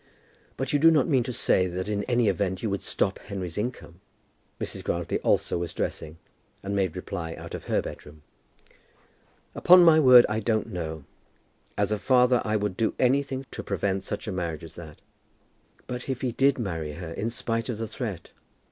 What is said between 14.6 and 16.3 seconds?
as that." "But if